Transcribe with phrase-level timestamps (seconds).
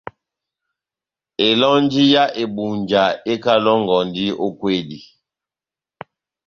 [1.47, 4.99] Elɔnji yá Ebunja ekalɔngɔndi ó kwedi.